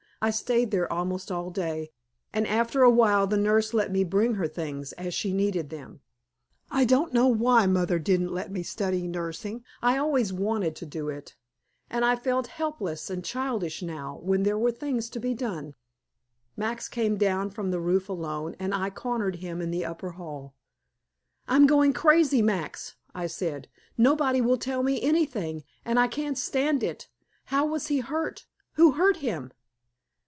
I 0.23 0.29
stayed 0.29 0.69
there 0.69 0.93
almost 0.93 1.31
all 1.31 1.49
day, 1.49 1.89
and 2.31 2.45
after 2.45 2.83
a 2.83 2.91
while 2.91 3.25
the 3.25 3.37
nurse 3.37 3.73
let 3.73 3.91
me 3.91 4.03
bring 4.03 4.35
her 4.35 4.47
things 4.47 4.91
as 4.93 5.15
she 5.15 5.33
needed 5.33 5.71
them. 5.71 6.01
I 6.69 6.85
don't 6.85 7.11
know 7.11 7.25
why 7.25 7.65
mother 7.65 7.97
didn't 7.97 8.31
let 8.31 8.51
me 8.51 8.61
study 8.61 9.07
nursing 9.07 9.63
I 9.81 9.97
always 9.97 10.31
wanted 10.31 10.75
to 10.75 10.85
do 10.85 11.09
it. 11.09 11.33
And 11.89 12.05
I 12.05 12.15
felt 12.15 12.45
helpless 12.45 13.09
and 13.09 13.25
childish 13.25 13.81
now, 13.81 14.19
when 14.21 14.43
there 14.43 14.59
were 14.59 14.71
things 14.71 15.09
to 15.09 15.19
be 15.19 15.33
done. 15.33 15.73
Max 16.55 16.87
came 16.87 17.17
down 17.17 17.49
from 17.49 17.71
the 17.71 17.79
roof 17.81 18.07
alone, 18.07 18.55
and 18.59 18.75
I 18.75 18.91
cornered 18.91 19.37
him 19.37 19.59
in 19.59 19.71
the 19.71 19.85
upper 19.85 20.11
hall. 20.11 20.53
"I'm 21.47 21.65
going 21.65 21.93
crazy, 21.93 22.43
Max," 22.43 22.93
I 23.15 23.25
said. 23.25 23.69
"Nobody 23.97 24.39
will 24.39 24.57
tell 24.59 24.83
me 24.83 25.01
anything, 25.01 25.63
and 25.83 25.99
I 25.99 26.07
can't 26.07 26.37
stand 26.37 26.83
it. 26.83 27.09
How 27.45 27.65
was 27.65 27.87
he 27.87 28.01
hurt? 28.01 28.45
Who 28.73 28.91
hurt 28.91 29.17
him?" 29.17 29.51